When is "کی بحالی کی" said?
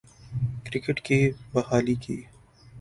1.05-2.21